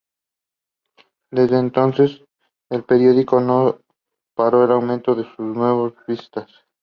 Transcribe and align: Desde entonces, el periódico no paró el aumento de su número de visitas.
Desde 1.31 1.59
entonces, 1.59 2.23
el 2.71 2.83
periódico 2.83 3.39
no 3.39 3.77
paró 4.35 4.63
el 4.65 4.71
aumento 4.71 5.13
de 5.13 5.25
su 5.35 5.43
número 5.43 5.91
de 5.91 5.95
visitas. 6.07 6.49